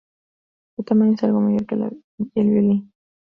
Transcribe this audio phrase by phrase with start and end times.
[0.75, 2.91] Su tamaño es algo mayor que el violín.